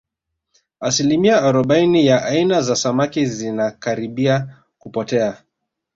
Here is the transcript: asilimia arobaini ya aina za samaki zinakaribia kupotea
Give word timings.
asilimia 0.79 1.41
arobaini 1.43 2.05
ya 2.05 2.25
aina 2.25 2.61
za 2.61 2.75
samaki 2.75 3.25
zinakaribia 3.25 4.59
kupotea 4.79 5.37